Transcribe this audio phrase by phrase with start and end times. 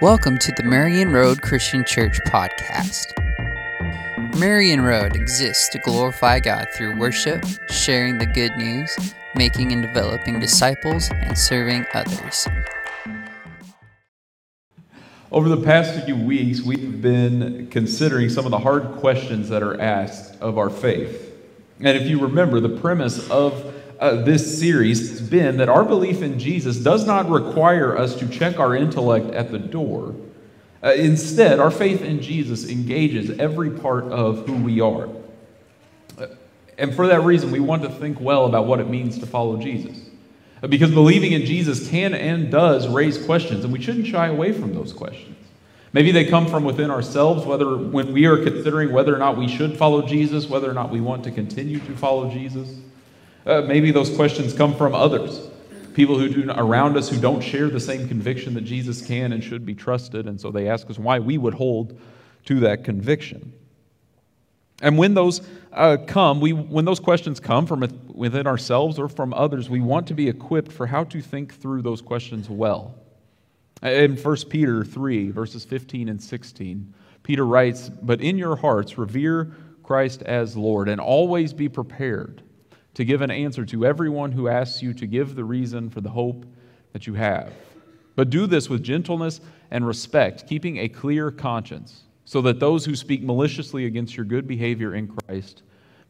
[0.00, 3.06] Welcome to the Marion Road Christian Church podcast.
[4.38, 8.94] Marion Road exists to glorify God through worship, sharing the good news,
[9.34, 12.46] making and developing disciples, and serving others.
[15.30, 19.80] Over the past few weeks, we've been considering some of the hard questions that are
[19.80, 21.32] asked of our faith.
[21.78, 23.71] And if you remember, the premise of
[24.02, 28.28] uh, this series has been that our belief in Jesus does not require us to
[28.28, 30.16] check our intellect at the door.
[30.82, 35.08] Uh, instead, our faith in Jesus engages every part of who we are.
[36.18, 36.26] Uh,
[36.76, 39.56] and for that reason, we want to think well about what it means to follow
[39.56, 39.96] Jesus.
[40.68, 44.74] Because believing in Jesus can and does raise questions, and we shouldn't shy away from
[44.74, 45.36] those questions.
[45.92, 49.46] Maybe they come from within ourselves, whether when we are considering whether or not we
[49.46, 52.81] should follow Jesus, whether or not we want to continue to follow Jesus.
[53.44, 55.48] Uh, maybe those questions come from others,
[55.94, 59.42] people who do around us who don't share the same conviction that Jesus can and
[59.42, 62.00] should be trusted, and so they ask us why we would hold
[62.44, 63.52] to that conviction.
[64.80, 65.40] And when those
[65.72, 70.06] uh, come, we, when those questions come from within ourselves or from others, we want
[70.08, 72.94] to be equipped for how to think through those questions well.
[73.82, 79.52] In 1 Peter 3, verses 15 and 16, Peter writes, But in your hearts revere
[79.82, 82.42] Christ as Lord, and always be prepared
[82.94, 86.10] to give an answer to everyone who asks you to give the reason for the
[86.10, 86.44] hope
[86.92, 87.52] that you have.
[88.14, 89.40] But do this with gentleness
[89.70, 94.46] and respect, keeping a clear conscience so that those who speak maliciously against your good
[94.46, 95.62] behavior in Christ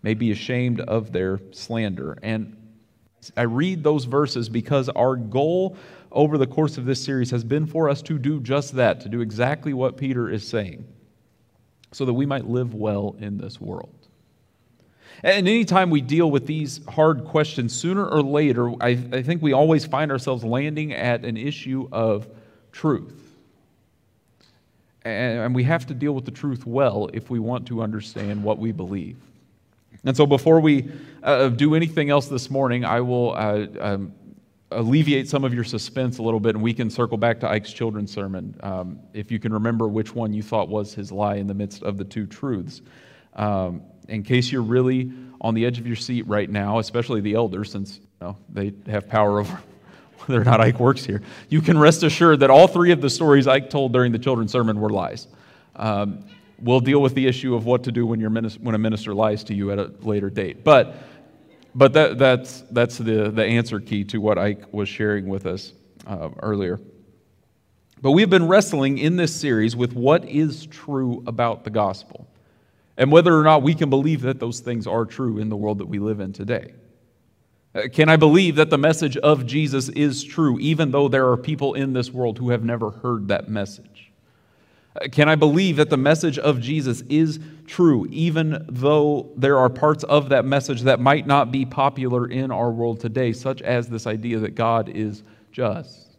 [0.03, 2.19] may be ashamed of their slander.
[2.23, 2.57] And
[3.37, 5.77] I read those verses because our goal
[6.11, 9.09] over the course of this series has been for us to do just that, to
[9.09, 10.85] do exactly what Peter is saying,
[11.93, 14.02] so that we might live well in this world.
[15.25, 19.53] And anytime we deal with these hard questions, sooner or later, I, I think we
[19.53, 22.29] always find ourselves landing at an issue of
[22.73, 23.19] truth.
[25.05, 28.59] And we have to deal with the truth well if we want to understand what
[28.59, 29.17] we believe.
[30.05, 30.91] And so, before we
[31.23, 34.13] uh, do anything else this morning, I will uh, um,
[34.71, 37.73] alleviate some of your suspense a little bit, and we can circle back to Ike's
[37.73, 41.47] children's sermon um, if you can remember which one you thought was his lie in
[41.47, 42.83] the midst of the two truths.
[43.35, 43.83] Um,
[44.13, 47.73] in case you're really on the edge of your seat right now, especially the elders,
[47.73, 49.61] since you know, they have power over
[50.27, 53.11] whether or not Ike works here, you can rest assured that all three of the
[53.11, 55.27] stories Ike told during the children's sermon were lies.
[55.75, 56.27] Um,
[56.61, 59.15] we'll deal with the issue of what to do when, your minister, when a minister
[59.15, 60.63] lies to you at a later date.
[60.63, 60.95] But,
[61.75, 65.73] but that, that's, that's the, the answer key to what Ike was sharing with us
[66.07, 66.79] uh, earlier.
[68.03, 72.29] But we've been wrestling in this series with what is true about the gospel
[72.97, 75.79] and whether or not we can believe that those things are true in the world
[75.79, 76.75] that we live in today.
[77.75, 81.37] Uh, can I believe that the message of Jesus is true, even though there are
[81.37, 84.13] people in this world who have never heard that message?
[84.95, 89.71] Uh, can I believe that the message of Jesus is true, even though there are
[89.71, 93.89] parts of that message that might not be popular in our world today, such as
[93.89, 96.12] this idea that God is just?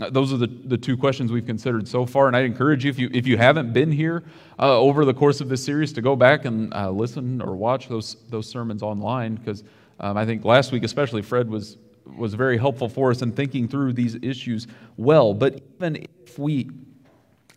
[0.00, 2.90] Uh, those are the, the two questions we've considered so far, and I'd encourage you,
[2.90, 4.24] if you, if you haven't been here
[4.58, 7.88] uh, over the course of this series, to go back and uh, listen or watch
[7.88, 9.64] those, those sermons online, because
[10.00, 11.76] um, I think last week, especially, Fred was,
[12.16, 14.66] was very helpful for us in thinking through these issues
[14.96, 15.34] well.
[15.34, 16.70] But even if we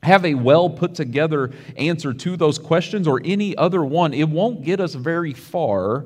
[0.04, 4.62] have a well put together answer to those questions or any other one, it won't
[4.62, 6.06] get us very far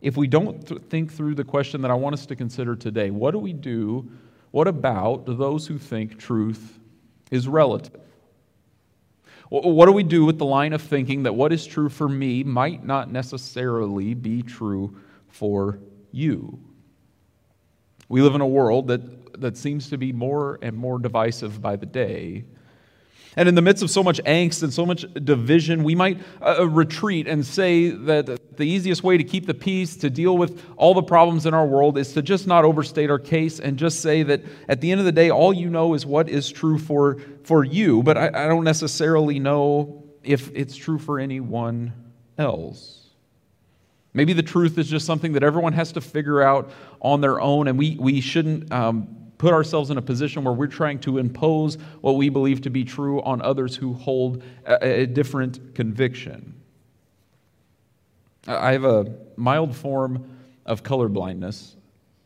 [0.00, 3.10] if we don't th- think through the question that I want us to consider today.
[3.10, 4.10] What do we do?
[4.50, 6.78] What about those who think truth
[7.30, 8.00] is relative?
[9.50, 12.44] What do we do with the line of thinking that what is true for me
[12.44, 14.94] might not necessarily be true
[15.28, 15.78] for
[16.12, 16.58] you.
[18.08, 21.76] We live in a world that, that seems to be more and more divisive by
[21.76, 22.44] the day.
[23.38, 26.56] And in the midst of so much angst and so much division, we might uh,
[26.58, 30.60] uh, retreat and say that the easiest way to keep the peace, to deal with
[30.76, 34.00] all the problems in our world, is to just not overstate our case and just
[34.00, 36.78] say that at the end of the day, all you know is what is true
[36.78, 38.02] for, for you.
[38.02, 41.92] But I, I don't necessarily know if it's true for anyone
[42.38, 43.10] else.
[44.14, 47.68] Maybe the truth is just something that everyone has to figure out on their own,
[47.68, 51.76] and we, we shouldn't um, put ourselves in a position where we're trying to impose
[52.00, 56.54] what we believe to be true on others who hold a, a different conviction.
[58.46, 60.28] I have a mild form
[60.66, 61.74] of colorblindness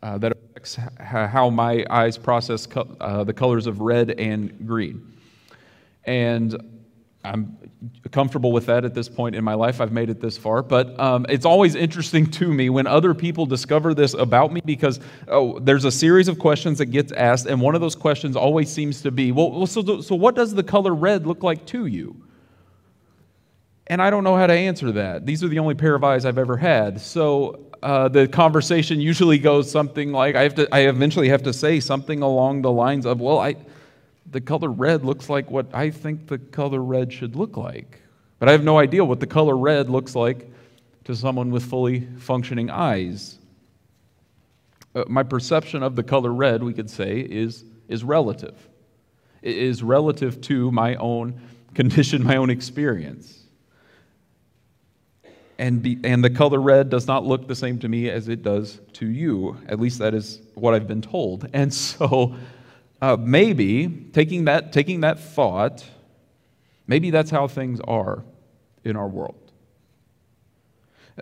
[0.02, 5.12] uh, that affects how my eyes process co- uh, the colors of red and green.
[6.04, 6.71] And
[7.24, 7.56] I'm
[8.10, 9.80] comfortable with that at this point in my life.
[9.80, 10.62] I've made it this far.
[10.62, 14.98] But um, it's always interesting to me when other people discover this about me because
[15.28, 18.70] oh, there's a series of questions that gets asked, and one of those questions always
[18.70, 22.16] seems to be, well, so, so what does the color red look like to you?
[23.86, 25.26] And I don't know how to answer that.
[25.26, 27.00] These are the only pair of eyes I've ever had.
[27.00, 30.68] So uh, the conversation usually goes something like I have to.
[30.72, 33.56] I eventually have to say something along the lines of, "Well, I,
[34.30, 38.00] the color red looks like what I think the color red should look like.
[38.38, 40.50] But I have no idea what the color red looks like
[41.04, 43.38] to someone with fully functioning eyes.
[44.94, 48.56] Uh, my perception of the color red, we could say, is, is relative.
[49.42, 51.40] It is relative to my own
[51.74, 53.38] condition, my own experience.
[55.58, 58.42] And, be, and the color red does not look the same to me as it
[58.42, 59.56] does to you.
[59.68, 61.48] At least that is what I've been told.
[61.52, 62.34] And so
[63.02, 65.84] uh, maybe taking that, taking that thought,
[66.86, 68.24] maybe that's how things are
[68.84, 69.34] in our world.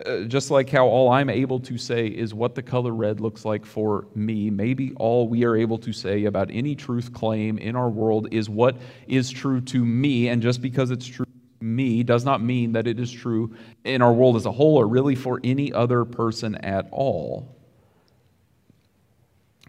[0.06, 3.46] Uh, just like how all I'm able to say is what the color red looks
[3.46, 7.74] like for me, maybe all we are able to say about any truth claim in
[7.74, 8.76] our world is what
[9.08, 12.86] is true to me, and just because it's true to me does not mean that
[12.86, 16.54] it is true in our world as a whole or really for any other person
[16.56, 17.56] at all.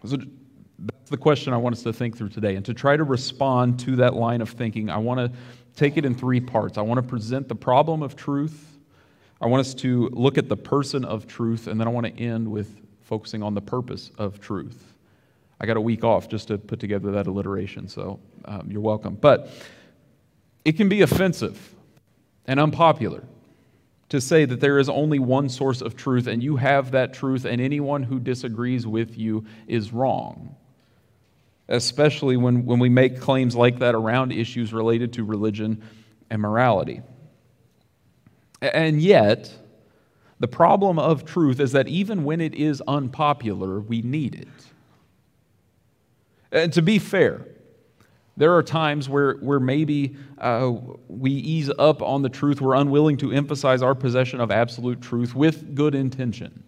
[0.04, 0.18] So,
[0.84, 2.56] that's the question I want us to think through today.
[2.56, 5.38] And to try to respond to that line of thinking, I want to
[5.76, 6.78] take it in three parts.
[6.78, 8.68] I want to present the problem of truth,
[9.40, 12.22] I want us to look at the person of truth, and then I want to
[12.22, 14.94] end with focusing on the purpose of truth.
[15.60, 19.16] I got a week off just to put together that alliteration, so um, you're welcome.
[19.16, 19.50] But
[20.64, 21.74] it can be offensive
[22.46, 23.24] and unpopular
[24.10, 27.44] to say that there is only one source of truth and you have that truth,
[27.44, 30.54] and anyone who disagrees with you is wrong
[31.72, 35.82] especially when, when we make claims like that around issues related to religion
[36.30, 37.00] and morality.
[38.60, 39.52] And yet,
[40.38, 44.48] the problem of truth is that even when it is unpopular, we need it.
[46.52, 47.46] And to be fair,
[48.36, 50.72] there are times where, where maybe uh,
[51.08, 52.60] we ease up on the truth.
[52.60, 56.64] We're unwilling to emphasize our possession of absolute truth with good intention.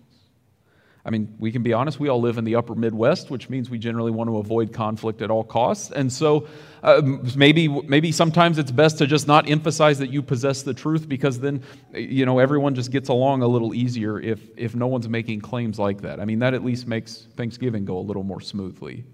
[1.06, 3.68] I mean, we can be honest, we all live in the upper Midwest, which means
[3.68, 5.90] we generally want to avoid conflict at all costs.
[5.90, 6.48] And so
[6.82, 7.02] uh,
[7.36, 11.40] maybe, maybe sometimes it's best to just not emphasize that you possess the truth because
[11.40, 11.62] then,
[11.92, 15.78] you know, everyone just gets along a little easier if, if no one's making claims
[15.78, 16.20] like that.
[16.20, 19.04] I mean, that at least makes Thanksgiving go a little more smoothly.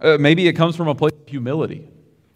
[0.00, 1.86] Uh, maybe it comes from a place of humility.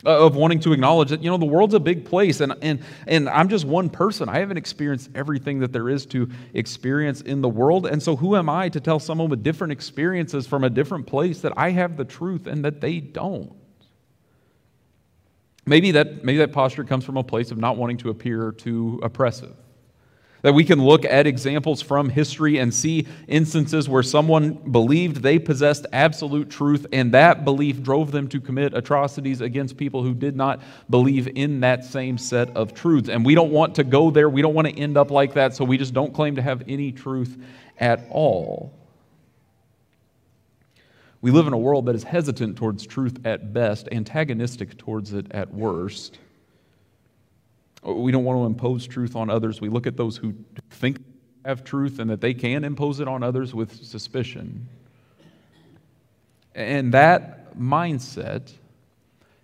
[0.05, 2.83] Uh, of wanting to acknowledge that you know the world's a big place and, and,
[3.07, 4.29] and i'm just one person.
[4.29, 8.35] I haven't experienced everything that there is to experience in the world and so who
[8.35, 11.97] am i to tell someone with different experiences from a different place that i have
[11.97, 13.53] the truth and that they don't?
[15.67, 18.99] Maybe that maybe that posture comes from a place of not wanting to appear too
[19.05, 19.55] oppressive
[20.43, 25.39] that we can look at examples from history and see instances where someone believed they
[25.39, 30.37] possessed absolute truth, and that belief drove them to commit atrocities against people who did
[30.37, 30.61] not
[30.91, 33.09] believe in that same set of truths.
[33.09, 34.29] And we don't want to go there.
[34.29, 36.63] We don't want to end up like that, so we just don't claim to have
[36.69, 37.39] any truth
[37.79, 38.73] at all.
[41.21, 45.27] We live in a world that is hesitant towards truth at best, antagonistic towards it
[45.31, 46.19] at worst.
[47.83, 49.61] We don't want to impose truth on others.
[49.61, 50.35] We look at those who
[50.71, 50.99] think
[51.45, 54.69] have truth and that they can impose it on others with suspicion.
[56.55, 58.53] And that mindset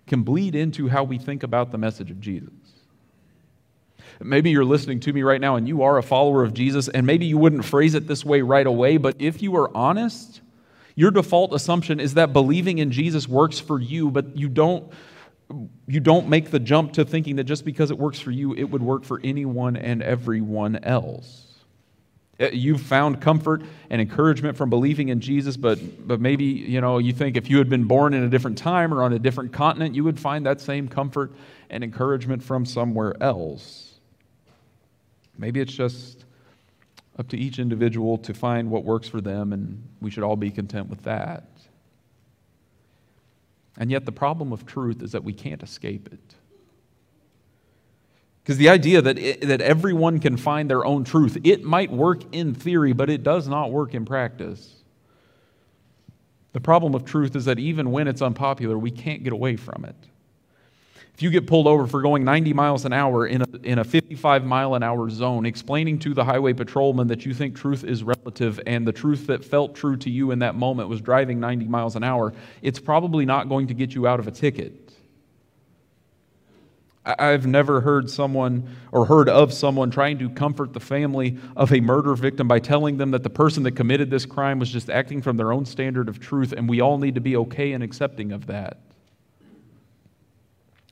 [0.07, 2.51] can bleed into how we think about the message of Jesus.
[4.21, 7.07] Maybe you're listening to me right now and you are a follower of Jesus, and
[7.07, 10.41] maybe you wouldn't phrase it this way right away, but if you are honest,
[10.95, 14.93] your default assumption is that believing in Jesus works for you, but you don't
[15.87, 18.65] you don't make the jump to thinking that just because it works for you, it
[18.65, 21.45] would work for anyone and everyone else.
[22.41, 26.99] Uh, you've found comfort and encouragement from believing in Jesus, but, but maybe you know
[26.99, 29.53] you think if you had been born in a different time or on a different
[29.53, 31.33] continent, you would find that same comfort
[31.71, 33.95] and encouragement from somewhere else.
[35.37, 36.25] Maybe it's just
[37.19, 40.51] up to each individual to find what works for them, and we should all be
[40.51, 41.48] content with that.
[43.79, 46.35] And yet, the problem of truth is that we can't escape it.
[48.43, 52.23] Because the idea that, it, that everyone can find their own truth, it might work
[52.33, 54.75] in theory, but it does not work in practice.
[56.55, 59.85] The problem of truth is that even when it's unpopular, we can't get away from
[59.85, 59.95] it.
[61.19, 63.85] If you get pulled over for going 90 miles an hour in a, in a
[63.85, 68.05] 55 mile an hour zone, explaining to the highway patrolman that you think truth is
[68.05, 71.67] relative and the truth that felt true to you in that moment was driving 90
[71.67, 72.33] miles an hour,
[72.63, 74.93] it's probably not going to get you out of a ticket.
[77.05, 81.81] I've never heard someone or heard of someone trying to comfort the family of a
[81.81, 85.21] murder victim by telling them that the person that committed this crime was just acting
[85.23, 88.31] from their own standard of truth, and we all need to be okay and accepting
[88.31, 88.79] of that.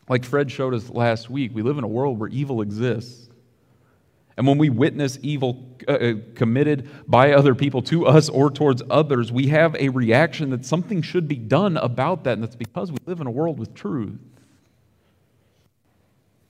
[0.09, 3.29] Like Fred showed us last week, we live in a world where evil exists.
[4.37, 8.83] And when we witness evil uh, uh committed by other people to us or towards
[8.91, 12.93] others, we have a reaction that something should be done about that, and that's because
[12.93, 14.21] we live in a world with truth.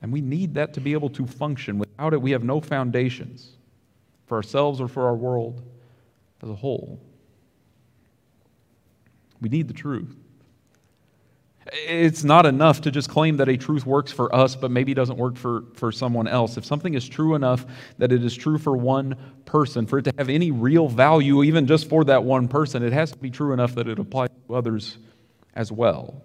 [0.03, 1.79] And we need that to be able to function.
[1.79, 3.53] Without it, we have no foundations
[4.27, 5.63] for ourselves or for our world
[6.43, 7.01] as a whole.
[9.41, 10.15] We need the truth.
[11.73, 15.19] It's not enough to just claim that a truth works for us, but maybe doesn't
[15.19, 16.57] work for, for someone else.
[16.57, 17.67] If something is true enough
[17.99, 21.67] that it is true for one person, for it to have any real value, even
[21.67, 24.55] just for that one person, it has to be true enough that it applies to
[24.55, 24.99] others
[25.55, 26.23] as well.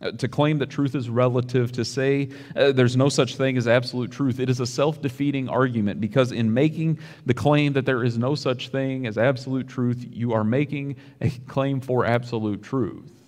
[0.00, 3.68] Uh, to claim that truth is relative, to say uh, there's no such thing as
[3.68, 8.02] absolute truth, it is a self defeating argument because in making the claim that there
[8.02, 13.21] is no such thing as absolute truth, you are making a claim for absolute truth.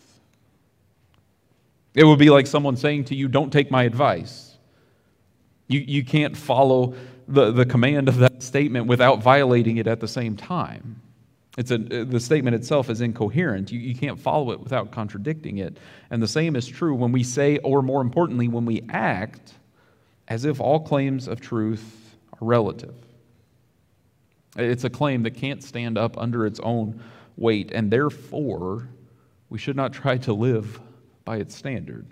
[1.94, 4.56] It would be like someone saying to you, Don't take my advice.
[5.68, 6.94] You, you can't follow
[7.26, 11.00] the, the command of that statement without violating it at the same time.
[11.56, 13.70] It's a, the statement itself is incoherent.
[13.70, 15.78] You, you can't follow it without contradicting it.
[16.10, 19.54] And the same is true when we say, or more importantly, when we act
[20.26, 22.94] as if all claims of truth are relative.
[24.56, 27.02] It's a claim that can't stand up under its own
[27.36, 28.88] weight, and therefore,
[29.48, 30.80] we should not try to live
[31.24, 32.06] by its standard.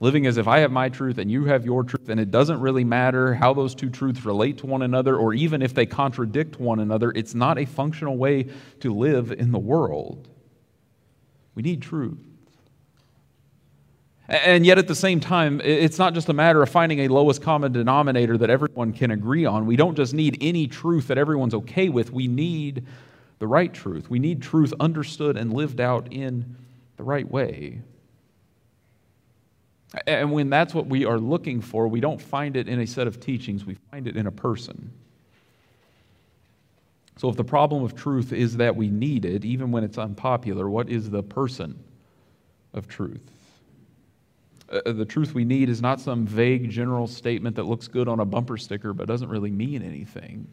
[0.00, 2.60] Living as if I have my truth and you have your truth, and it doesn't
[2.60, 6.60] really matter how those two truths relate to one another or even if they contradict
[6.60, 8.46] one another, it's not a functional way
[8.80, 10.28] to live in the world.
[11.56, 12.20] We need truth.
[14.28, 17.40] And yet, at the same time, it's not just a matter of finding a lowest
[17.40, 19.64] common denominator that everyone can agree on.
[19.64, 22.12] We don't just need any truth that everyone's okay with.
[22.12, 22.86] We need
[23.38, 24.10] the right truth.
[24.10, 26.56] We need truth understood and lived out in
[26.98, 27.80] the right way.
[30.06, 33.06] And when that's what we are looking for, we don't find it in a set
[33.06, 34.92] of teachings, we find it in a person.
[37.16, 40.68] So, if the problem of truth is that we need it, even when it's unpopular,
[40.68, 41.82] what is the person
[42.74, 43.22] of truth?
[44.70, 48.20] Uh, the truth we need is not some vague general statement that looks good on
[48.20, 50.46] a bumper sticker but doesn't really mean anything.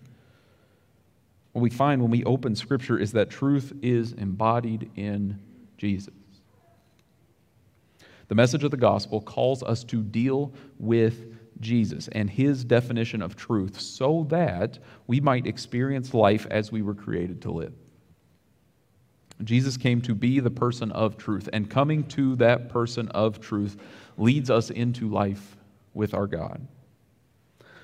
[1.52, 5.38] What we find when we open Scripture is that truth is embodied in
[5.78, 6.14] Jesus.
[8.28, 13.36] The message of the gospel calls us to deal with Jesus and his definition of
[13.36, 17.74] truth so that we might experience life as we were created to live.
[19.44, 23.76] Jesus came to be the person of truth, and coming to that person of truth
[24.18, 25.58] leads us into life
[25.94, 26.66] with our God.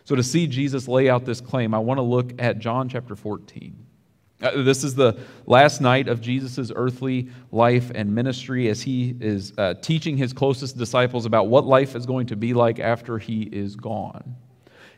[0.06, 3.16] So, to see Jesus lay out this claim, I want to look at John chapter
[3.16, 3.86] 14.
[4.42, 9.54] Uh, this is the last night of Jesus' earthly life and ministry as he is
[9.58, 13.44] uh, teaching his closest disciples about what life is going to be like after he
[13.44, 14.36] is gone.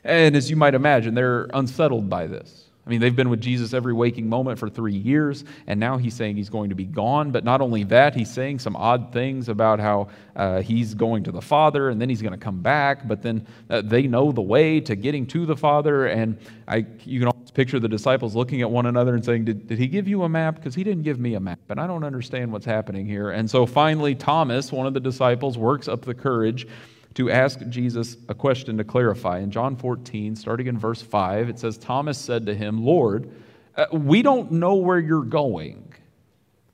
[0.03, 2.63] And as you might imagine, they're unsettled by this.
[2.85, 6.13] I mean, they've been with Jesus every waking moment for three years, and now he's
[6.13, 7.31] saying he's going to be gone.
[7.31, 11.31] But not only that, he's saying some odd things about how uh, he's going to
[11.31, 13.07] the Father, and then he's going to come back.
[13.07, 17.21] But then uh, they know the way to getting to the Father, and I, you
[17.21, 20.23] can picture the disciples looking at one another and saying, Did, did he give you
[20.23, 20.55] a map?
[20.55, 23.31] Because he didn't give me a map, and I don't understand what's happening here.
[23.31, 26.67] And so finally, Thomas, one of the disciples, works up the courage
[27.15, 29.39] to ask Jesus a question to clarify.
[29.39, 33.29] In John 14, starting in verse 5, it says, Thomas said to him, Lord,
[33.75, 35.93] uh, we don't know where you're going,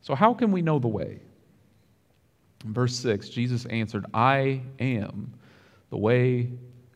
[0.02, 1.20] so how can we know the way?
[2.66, 5.34] In verse 6, Jesus answered, I am
[5.90, 6.50] the way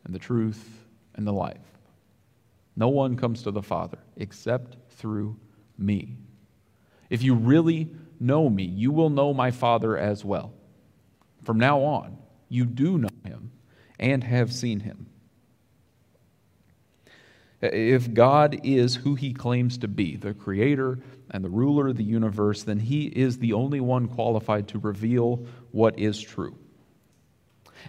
[0.04, 1.73] and the truth and the life.
[2.76, 5.36] No one comes to the Father except through
[5.78, 6.16] me.
[7.10, 10.52] If you really know me, you will know my Father as well.
[11.44, 13.52] From now on, you do know him
[13.98, 15.06] and have seen him.
[17.60, 20.98] If God is who he claims to be, the creator
[21.30, 25.46] and the ruler of the universe, then he is the only one qualified to reveal
[25.70, 26.58] what is true.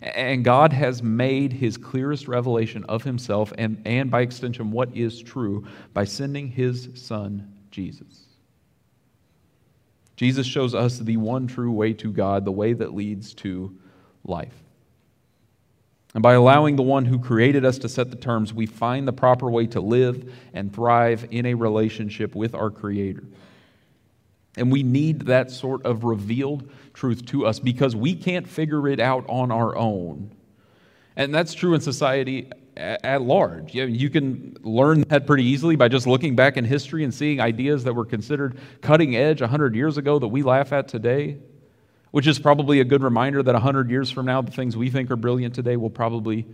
[0.02, 5.22] And God has made his clearest revelation of himself and, and by extension, what is
[5.22, 8.26] true by sending his son, Jesus.
[10.16, 13.76] Jesus shows us the one true way to God, the way that leads to
[14.24, 14.54] life.
[16.14, 19.14] And by allowing the one who created us to set the terms, we find the
[19.14, 23.26] proper way to live and thrive in a relationship with our Creator.
[24.58, 29.00] And we need that sort of revealed truth to us because we can't figure it
[29.00, 30.32] out on our own.
[31.18, 33.74] And that's true in society at large.
[33.74, 37.84] You can learn that pretty easily by just looking back in history and seeing ideas
[37.86, 41.38] that were considered cutting edge 100 years ago that we laugh at today,
[42.12, 45.10] which is probably a good reminder that 100 years from now, the things we think
[45.12, 46.46] are brilliant today will probably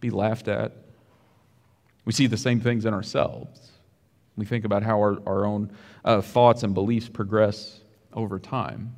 [0.00, 0.72] be laughed at.
[2.04, 3.70] We see the same things in ourselves.
[4.36, 5.70] We think about how our, our own
[6.04, 7.80] uh, thoughts and beliefs progress
[8.12, 8.94] over time.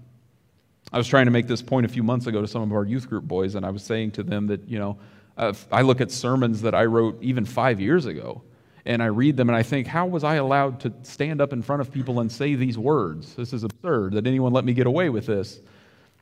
[0.92, 2.84] I was trying to make this point a few months ago to some of our
[2.84, 4.98] youth group boys, and I was saying to them that, you know,
[5.36, 8.42] uh, I look at sermons that I wrote even five years ago,
[8.86, 11.62] and I read them and I think, how was I allowed to stand up in
[11.62, 13.34] front of people and say these words?
[13.34, 15.58] This is absurd that anyone let me get away with this.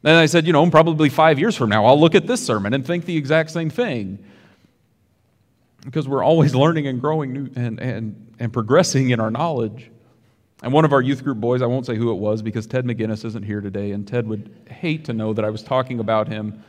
[0.04, 2.73] And I said, you know, probably five years from now, I'll look at this sermon
[2.73, 4.25] and think the exact same thing.
[5.85, 9.91] Because we're always learning and growing new and, and, and progressing in our knowledge.
[10.62, 12.85] And one of our youth group boys, I won't say who it was because Ted
[12.85, 16.29] McGinnis isn't here today, and Ted would hate to know that I was talking about
[16.29, 16.62] him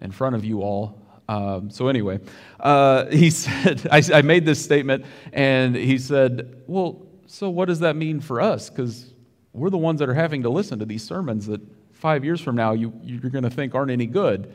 [0.00, 0.96] in front of you all.
[1.28, 2.20] Um, so, anyway,
[2.60, 7.80] uh, he said, I, I, made this statement, and he said, Well, so what does
[7.80, 8.70] that mean for us?
[8.70, 9.12] Because
[9.52, 11.60] we're the ones that are having to listen to these sermons that
[11.92, 14.52] five years from now you, you're going to think aren't any good.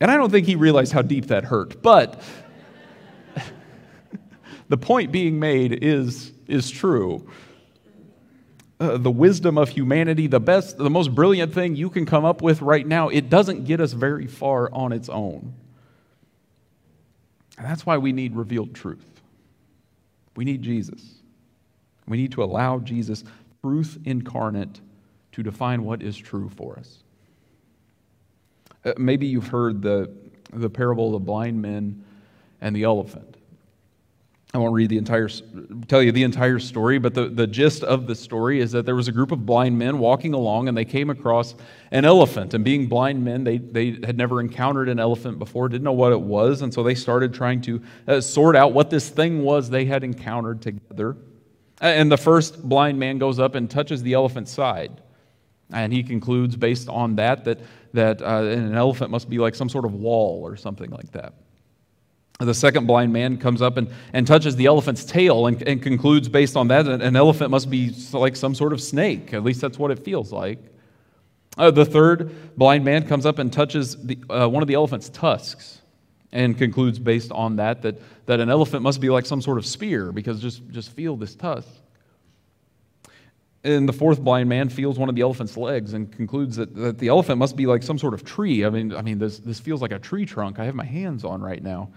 [0.00, 1.82] And I don't think he realized how deep that hurt.
[1.82, 2.22] But
[4.68, 7.28] the point being made is, is true.
[8.78, 12.42] Uh, the wisdom of humanity, the best, the most brilliant thing you can come up
[12.42, 15.54] with right now, it doesn't get us very far on its own.
[17.56, 19.06] And that's why we need revealed truth.
[20.34, 21.00] We need Jesus.
[22.06, 23.24] We need to allow Jesus,
[23.62, 24.80] truth incarnate,
[25.32, 27.02] to define what is true for us.
[28.84, 30.12] Uh, maybe you've heard the,
[30.52, 32.04] the parable of the blind men
[32.60, 33.36] and the elephant.
[34.54, 35.28] I won't read the entire,
[35.88, 38.94] tell you the entire story, but the, the gist of the story is that there
[38.94, 41.56] was a group of blind men walking along and they came across
[41.90, 42.54] an elephant.
[42.54, 46.12] And being blind men, they, they had never encountered an elephant before, didn't know what
[46.12, 46.62] it was.
[46.62, 50.04] And so they started trying to uh, sort out what this thing was they had
[50.04, 51.16] encountered together.
[51.80, 55.02] And the first blind man goes up and touches the elephant's side.
[55.72, 57.60] And he concludes, based on that, that,
[57.92, 61.34] that uh, an elephant must be like some sort of wall or something like that.
[62.38, 66.28] The second blind man comes up and, and touches the elephant's tail and, and concludes,
[66.28, 69.32] based on that, an elephant must be like some sort of snake.
[69.32, 70.58] At least that's what it feels like.
[71.56, 75.08] Uh, the third blind man comes up and touches the, uh, one of the elephant's
[75.08, 75.80] tusks
[76.30, 79.64] and concludes, based on that, that, that an elephant must be like some sort of
[79.64, 81.68] spear because just, just feel this tusk.
[83.64, 86.98] And the fourth blind man feels one of the elephant's legs and concludes that, that
[86.98, 88.66] the elephant must be like some sort of tree.
[88.66, 91.24] I mean, I mean this, this feels like a tree trunk I have my hands
[91.24, 91.88] on right now.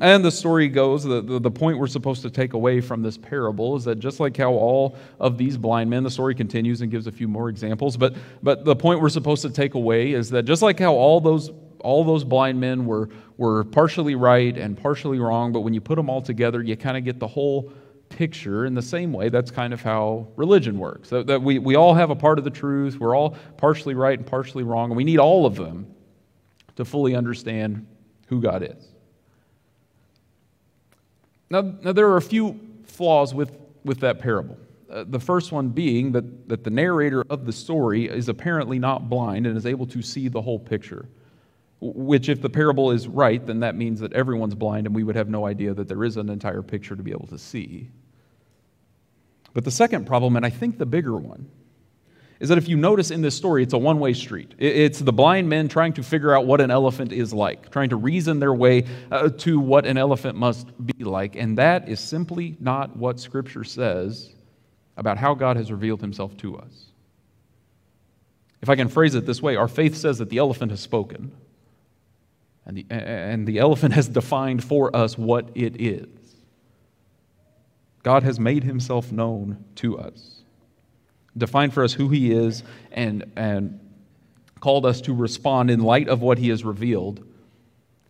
[0.00, 3.18] And the story goes, the, the, the, point we're supposed to take away from this
[3.18, 6.90] parable is that just like how all of these blind men, the story continues and
[6.90, 10.30] gives a few more examples, but, but the point we're supposed to take away is
[10.30, 13.08] that just like how all those, all those blind men were,
[13.38, 16.96] were partially right and partially wrong, but when you put them all together, you kind
[16.96, 17.72] of get the whole
[18.08, 19.28] picture in the same way.
[19.30, 21.10] That's kind of how religion works.
[21.10, 24.16] That, that we, we all have a part of the truth, we're all partially right
[24.16, 25.92] and partially wrong, and we need all of them
[26.76, 27.84] to fully understand
[28.28, 28.88] who God is.
[31.50, 34.56] Now, now there are a few flaws with, with that parable.
[34.90, 39.08] Uh, the first one being that, that the narrator of the story is apparently not
[39.08, 41.08] blind and is able to see the whole picture.
[41.80, 45.14] Which, if the parable is right, then that means that everyone's blind and we would
[45.14, 47.88] have no idea that there is an entire picture to be able to see.
[49.54, 51.48] But the second problem, and I think the bigger one,
[52.40, 54.54] is that if you notice in this story, it's a one way street.
[54.58, 57.96] It's the blind men trying to figure out what an elephant is like, trying to
[57.96, 61.34] reason their way uh, to what an elephant must be like.
[61.34, 64.30] And that is simply not what Scripture says
[64.96, 66.92] about how God has revealed himself to us.
[68.62, 71.32] If I can phrase it this way, our faith says that the elephant has spoken,
[72.66, 76.06] and the, and the elephant has defined for us what it is.
[78.04, 80.37] God has made himself known to us
[81.38, 83.80] defined for us who he is and, and
[84.60, 87.24] called us to respond in light of what he has revealed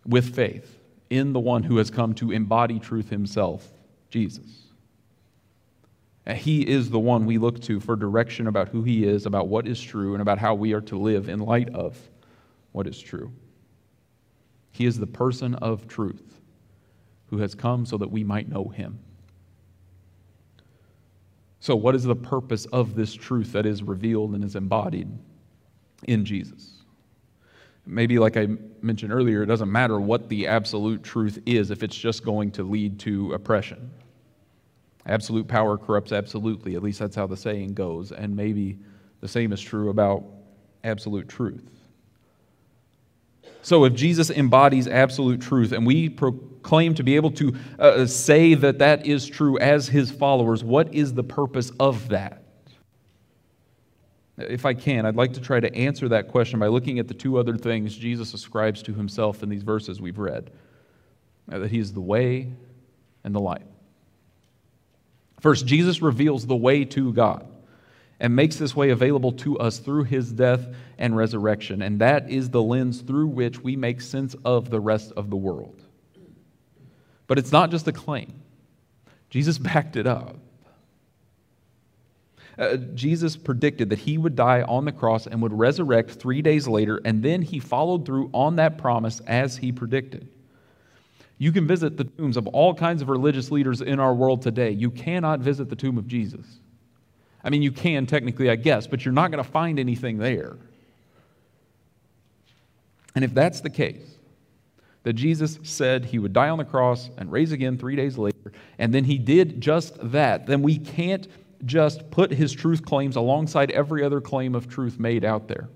[0.06, 0.78] with faith
[1.10, 3.66] in the one who has come to embody truth himself,
[4.10, 4.68] Jesus.
[6.26, 9.48] And he is the one we look to for direction about who he is, about
[9.48, 11.96] what is true, and about how we are to live in light of
[12.72, 13.32] what is true.
[14.70, 16.40] He is the person of truth
[17.30, 19.00] who has come so that we might know him.
[21.68, 25.06] So, what is the purpose of this truth that is revealed and is embodied
[26.04, 26.78] in Jesus?
[27.84, 28.48] Maybe, like I
[28.80, 32.62] mentioned earlier, it doesn't matter what the absolute truth is if it's just going to
[32.62, 33.90] lead to oppression.
[35.04, 36.74] Absolute power corrupts absolutely.
[36.74, 38.12] At least that's how the saying goes.
[38.12, 38.78] And maybe
[39.20, 40.24] the same is true about
[40.84, 41.77] absolute truth.
[43.62, 48.54] So, if Jesus embodies absolute truth and we proclaim to be able to uh, say
[48.54, 52.42] that that is true as his followers, what is the purpose of that?
[54.38, 57.14] If I can, I'd like to try to answer that question by looking at the
[57.14, 60.50] two other things Jesus ascribes to himself in these verses we've read
[61.50, 62.52] uh, that he is the way
[63.24, 63.66] and the light.
[65.40, 67.46] First, Jesus reveals the way to God
[68.20, 70.66] and makes this way available to us through his death
[70.98, 71.82] and resurrection.
[71.82, 75.36] And that is the lens through which we make sense of the rest of the
[75.36, 75.82] world.
[77.26, 78.42] But it's not just a claim,
[79.30, 80.36] Jesus backed it up.
[82.58, 86.66] Uh, Jesus predicted that he would die on the cross and would resurrect three days
[86.66, 90.28] later, and then he followed through on that promise as he predicted.
[91.38, 94.72] You can visit the tombs of all kinds of religious leaders in our world today.
[94.72, 96.44] You cannot visit the tomb of Jesus.
[97.44, 100.56] I mean, you can technically, I guess, but you're not going to find anything there.
[103.18, 104.16] And if that's the case,
[105.02, 108.52] that Jesus said he would die on the cross and raise again three days later,
[108.78, 111.26] and then he did just that, then we can't
[111.64, 115.68] just put his truth claims alongside every other claim of truth made out there.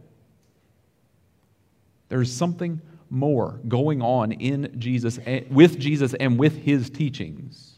[2.10, 7.72] There's something more going on in Jesus, eh, with Jesus and with his teachings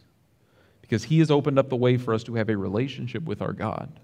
[0.83, 3.55] because he has opened up the way for us to have a relationship with our
[3.55, 3.99] God.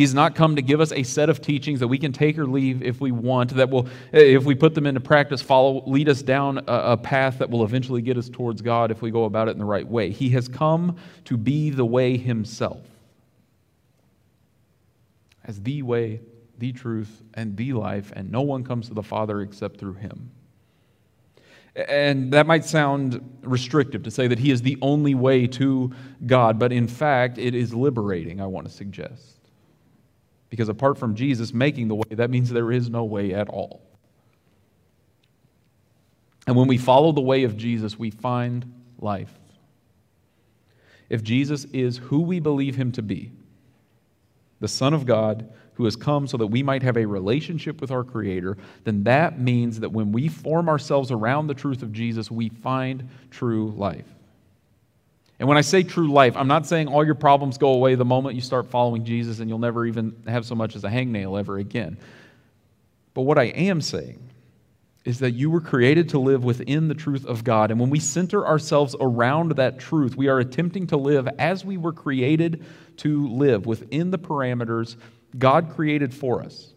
[0.00, 2.46] He's not come to give us a set of teachings that we can take or
[2.46, 6.08] leave if we want, that will, eh, if we put them into practice, follow, lead
[6.08, 9.24] us down a, a, path that will eventually get us towards God if we go
[9.24, 10.08] about it in the right way.
[10.10, 12.80] He has come to be the way himself
[15.44, 16.22] as the way
[16.56, 20.30] the truth, and the life, and no one comes to the Father except through him.
[21.74, 25.92] And that might sound restrictive to say that he is the only way to
[26.26, 29.39] God, but in fact, it is liberating, I want to suggest.
[30.50, 33.80] Because apart from Jesus making the way, that means there is no way at all.
[36.46, 39.32] And when we follow the way of Jesus, we find life.
[41.08, 43.32] If Jesus is who we believe him to be,
[44.58, 47.90] the Son of God, who has come so that we might have a relationship with
[47.90, 52.30] our Creator, then that means that when we form ourselves around the truth of Jesus,
[52.30, 54.06] we find true life.
[55.40, 58.04] And when I say true life, I'm not saying all your problems go away the
[58.04, 61.40] moment you start following Jesus and you'll never even have so much as a hangnail
[61.40, 61.96] ever again.
[63.14, 64.20] But what I am saying
[65.06, 67.70] is that you were created to live within the truth of God.
[67.70, 71.78] And when we center ourselves around that truth, we are attempting to live as we
[71.78, 72.62] were created
[72.98, 74.96] to live within the parameters
[75.38, 76.74] God created for us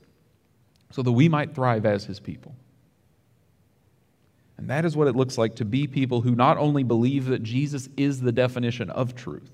[0.92, 2.56] so that we might thrive as his people.
[4.58, 7.44] And that is what it looks like to be people who not only believe that
[7.44, 9.50] Jesus is the definition of truth,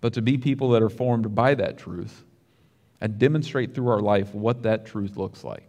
[0.00, 2.24] but to be people that are formed by that truth
[3.00, 5.64] and demonstrate through our life what that truth looks like.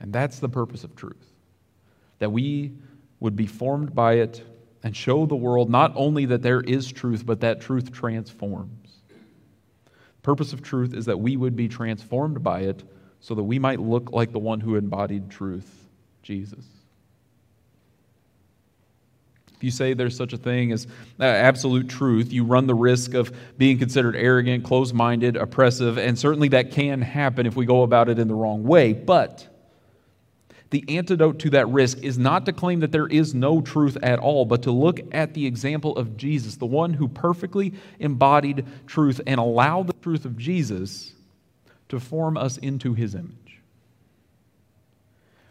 [0.00, 1.32] And that's the purpose of truth
[2.18, 2.72] that we
[3.20, 4.42] would be formed by it
[4.82, 9.00] and show the world not only that there is truth, but that truth transforms
[10.16, 12.84] The purpose of truth is that we would be transformed by it
[13.20, 15.85] so that we might look like the one who embodied truth,
[16.26, 16.64] Jesus.
[19.54, 20.86] If you say there's such a thing as
[21.20, 26.18] uh, absolute truth, you run the risk of being considered arrogant, closed minded, oppressive, and
[26.18, 28.92] certainly that can happen if we go about it in the wrong way.
[28.92, 29.46] But
[30.70, 34.18] the antidote to that risk is not to claim that there is no truth at
[34.18, 39.20] all, but to look at the example of Jesus, the one who perfectly embodied truth
[39.28, 41.14] and allowed the truth of Jesus
[41.88, 43.45] to form us into his image.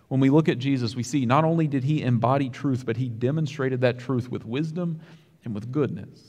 [0.07, 3.09] When we look at Jesus, we see not only did he embody truth, but he
[3.09, 4.99] demonstrated that truth with wisdom
[5.43, 6.19] and with goodness.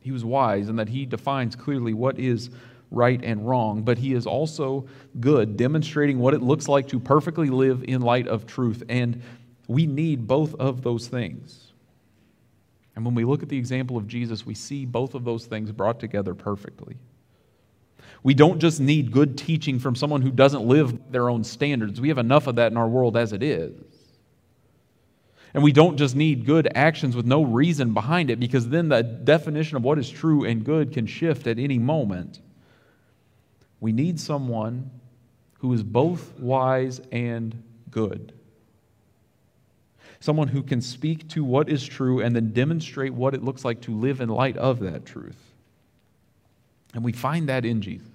[0.00, 2.50] He was wise in that he defines clearly what is
[2.90, 4.86] right and wrong, but he is also
[5.18, 8.82] good, demonstrating what it looks like to perfectly live in light of truth.
[8.88, 9.22] And
[9.66, 11.72] we need both of those things.
[12.94, 15.72] And when we look at the example of Jesus, we see both of those things
[15.72, 16.96] brought together perfectly.
[18.26, 22.00] We don't just need good teaching from someone who doesn't live their own standards.
[22.00, 23.72] We have enough of that in our world as it is.
[25.54, 29.04] And we don't just need good actions with no reason behind it, because then the
[29.04, 32.40] definition of what is true and good can shift at any moment.
[33.78, 34.90] We need someone
[35.60, 37.62] who is both wise and
[37.92, 38.32] good.
[40.18, 43.82] Someone who can speak to what is true and then demonstrate what it looks like
[43.82, 45.38] to live in light of that truth.
[46.92, 48.08] And we find that in Jesus.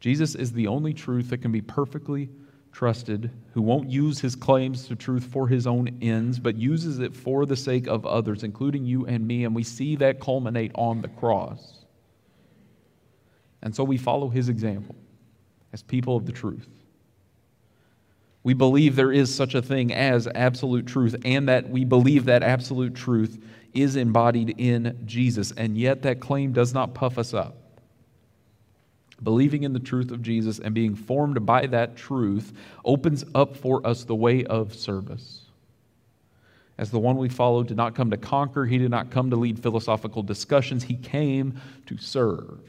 [0.00, 2.30] Jesus is the only truth that can be perfectly
[2.72, 7.14] trusted, who won't use his claims to truth for his own ends, but uses it
[7.16, 9.44] for the sake of others, including you and me.
[9.44, 11.84] And we see that culminate on the cross.
[13.62, 14.94] And so we follow his example
[15.72, 16.68] as people of the truth.
[18.44, 22.42] We believe there is such a thing as absolute truth, and that we believe that
[22.42, 23.42] absolute truth
[23.74, 25.52] is embodied in Jesus.
[25.52, 27.56] And yet, that claim does not puff us up.
[29.22, 32.52] Believing in the truth of Jesus and being formed by that truth
[32.84, 35.42] opens up for us the way of service.
[36.78, 39.36] As the one we follow did not come to conquer, he did not come to
[39.36, 42.60] lead philosophical discussions, he came to serve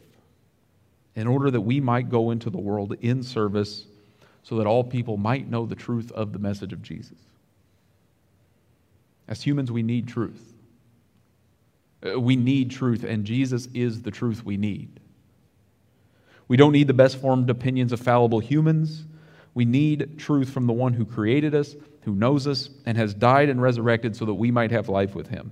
[1.15, 3.85] in order that we might go into the world in service
[4.41, 7.17] so that all people might know the truth of the message of Jesus.
[9.27, 10.53] As humans, we need truth.
[12.03, 14.99] Uh, we need truth, and Jesus is the truth we need.
[16.49, 19.05] We don't need the best formed opinions of fallible humans.
[19.53, 23.49] We need truth from the one who created us, who knows us, and has died
[23.49, 25.51] and resurrected so that we might have life with him.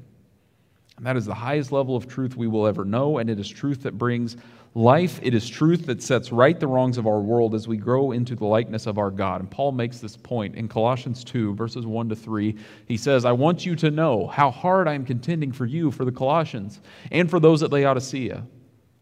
[0.97, 3.47] And that is the highest level of truth we will ever know, and it is
[3.47, 4.37] truth that brings
[4.73, 5.19] life.
[5.21, 8.35] It is truth that sets right the wrongs of our world as we grow into
[8.35, 9.41] the likeness of our God.
[9.41, 12.55] And Paul makes this point in Colossians 2, verses 1 to 3.
[12.87, 16.05] He says, I want you to know how hard I am contending for you, for
[16.05, 16.81] the Colossians,
[17.11, 18.43] and for those at Laodicea,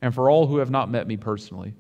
[0.01, 1.73] and for all who have not met me personally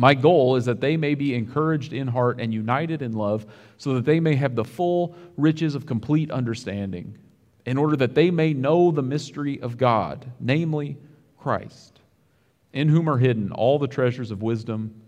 [0.00, 3.44] my goal is that they may be encouraged in heart and united in love,
[3.76, 7.18] so that they may have the full riches of complete understanding,
[7.66, 10.96] in order that they may know the mystery of God, namely
[11.36, 12.00] Christ,
[12.72, 15.02] in whom are hidden all the treasures of wisdom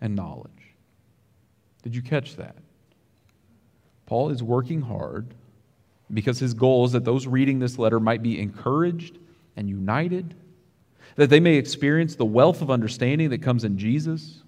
[0.00, 0.74] and knowledge.
[1.84, 2.56] Did you catch that?
[4.06, 5.34] Paul is working hard
[6.12, 9.18] because his goal is that those reading this letter might be encouraged
[9.54, 10.34] and united
[11.16, 14.42] that they may experience the wealth of understanding that comes in Jesus,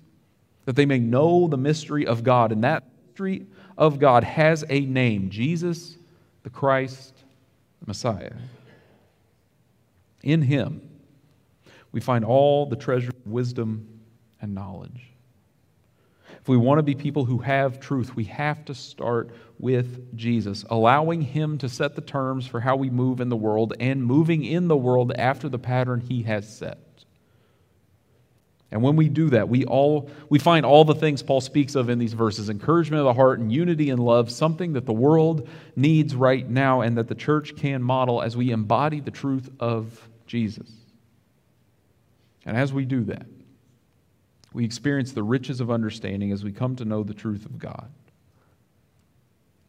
[0.65, 2.53] that they may know the mystery of God.
[2.53, 3.47] And that mystery
[3.77, 5.97] of God has a name Jesus,
[6.43, 7.15] the Christ,
[7.81, 8.33] the Messiah.
[10.23, 10.81] In him,
[11.93, 14.01] we find all the treasure of wisdom
[14.41, 15.14] and knowledge.
[16.45, 20.63] If we want to be people who have truth, we have to start with Jesus,
[20.69, 24.45] allowing Him to set the terms for how we move in the world and moving
[24.45, 26.77] in the world after the pattern He has set.
[28.71, 31.89] And when we do that, we all we find all the things Paul speaks of
[31.89, 35.49] in these verses, encouragement of the heart and unity and love, something that the world
[35.77, 39.99] needs right now and that the church can model as we embody the truth of
[40.27, 40.71] Jesus.
[42.45, 43.25] And as we do that,
[44.55, 47.91] we experience the riches of understanding as we come to know the truth of God.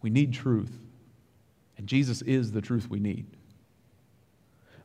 [0.01, 0.71] We need truth,
[1.77, 3.25] and Jesus is the truth we need.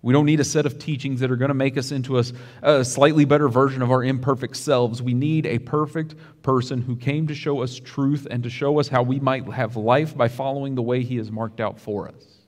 [0.02, 2.24] We don't need a set of teachings that are going to make us into a,
[2.62, 5.02] a, slightly better version of our imperfect selves.
[5.02, 8.88] We need a perfect person who came to show us truth and to show us
[8.88, 12.39] how we might have life by following the way he has marked out for us.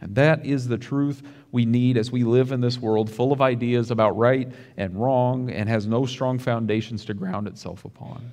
[0.00, 3.40] And that is the truth we need as we live in this world full of
[3.40, 8.30] ideas about right and wrong and has no strong foundations to ground itself upon.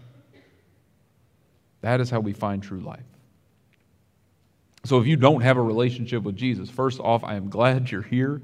[1.81, 3.05] That is how we find true life.
[4.85, 8.01] So if you don't have a relationship with Jesus, first off, I am glad you're
[8.01, 8.41] here.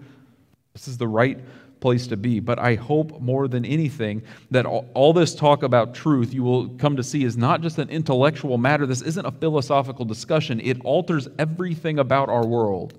[0.73, 1.39] This is the right
[1.81, 2.39] place to be.
[2.39, 6.95] But I hope more than anything that all, this talk about truth you will come
[6.95, 8.85] to see is not just an intellectual matter.
[8.85, 12.93] This isn't a philosophical discussion, it alters everything about our world.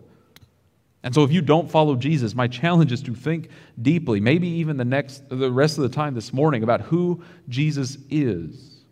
[1.03, 3.49] And so if you don't follow Jesus, my challenge is to think
[3.81, 7.99] deeply, maybe even the next the rest of the time this morning about who Jesus
[8.09, 8.85] is,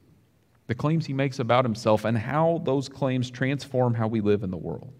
[0.67, 4.51] the claims he makes about himself and how those claims transform how we live in
[4.51, 4.93] the world.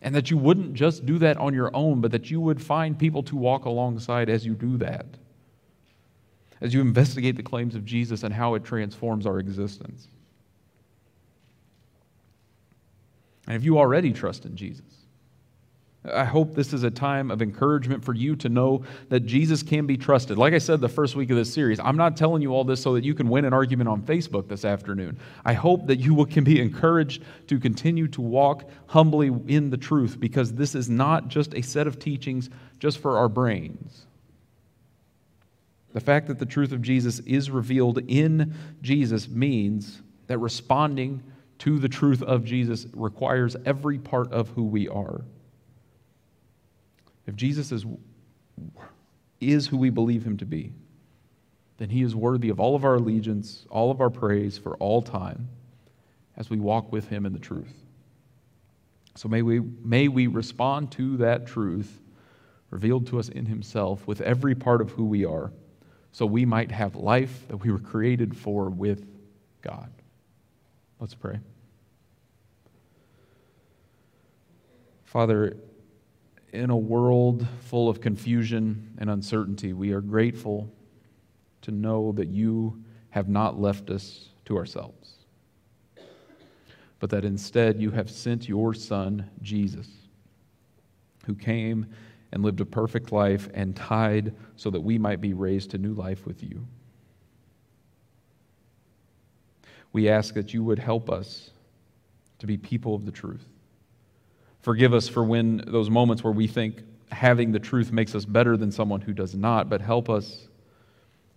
[0.00, 2.98] And that you wouldn't just do that on your own, but that you would find
[2.98, 5.06] people to walk alongside as you do that.
[6.60, 10.08] As you investigate the claims of Jesus and how it transforms our existence.
[13.46, 14.93] And if you already trust in Jesus,
[16.12, 19.86] I hope this is a time of encouragement for you to know that Jesus can
[19.86, 20.36] be trusted.
[20.36, 22.82] Like I said the first week of this series, I'm not telling you all this
[22.82, 25.18] so that you can win an argument on Facebook this afternoon.
[25.46, 30.20] I hope that you can be encouraged to continue to walk humbly in the truth
[30.20, 34.04] because this is not just a set of teachings just for our brains.
[35.94, 41.22] The fact that the truth of Jesus is revealed in Jesus means that responding
[41.60, 45.22] to the truth of Jesus requires every part of who we are.
[47.26, 47.84] If Jesus is,
[49.40, 50.72] is who we believe him to be,
[51.78, 55.02] then he is worthy of all of our allegiance, all of our praise for all
[55.02, 55.48] time
[56.36, 57.74] as we walk with him in the truth.
[59.16, 62.00] So may we, may we respond to that truth
[62.70, 65.52] revealed to us in himself with every part of who we are,
[66.10, 69.06] so we might have life that we were created for with
[69.62, 69.88] God.
[70.98, 71.38] Let's pray.
[75.04, 75.56] Father,
[76.54, 80.72] in a world full of confusion and uncertainty, we are grateful
[81.62, 85.14] to know that you have not left us to ourselves,
[87.00, 89.88] but that instead you have sent your Son, Jesus,
[91.26, 91.86] who came
[92.32, 95.94] and lived a perfect life and died so that we might be raised to new
[95.94, 96.66] life with you.
[99.92, 101.50] We ask that you would help us
[102.40, 103.46] to be people of the truth.
[104.64, 108.56] Forgive us for when those moments where we think having the truth makes us better
[108.56, 110.48] than someone who does not, but help us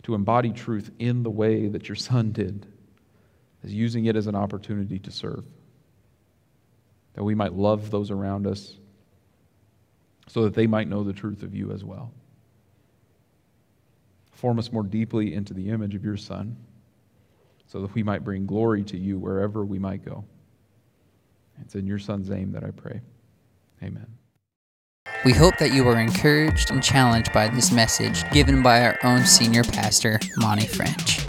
[0.04, 2.66] to embody truth in the way that your son did,
[3.66, 5.44] as using it as an opportunity to serve.
[7.16, 8.78] That we might love those around us
[10.28, 12.14] so that they might know the truth of you as well.
[14.32, 16.56] Form us more deeply into the image of your son
[17.66, 20.24] so that we might bring glory to you wherever we might go.
[21.62, 23.02] It's in your son's name that I pray.
[23.82, 24.18] Amen.
[25.26, 29.26] We hope that you were encouraged and challenged by this message given by our own
[29.26, 31.27] senior pastor, Monty French.